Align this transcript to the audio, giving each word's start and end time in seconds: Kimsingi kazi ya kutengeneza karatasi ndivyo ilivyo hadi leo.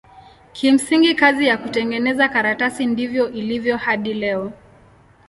Kimsingi 0.53 1.15
kazi 1.15 1.47
ya 1.47 1.57
kutengeneza 1.57 2.29
karatasi 2.29 2.85
ndivyo 2.85 3.29
ilivyo 3.29 3.77
hadi 3.77 4.13
leo. 4.13 4.53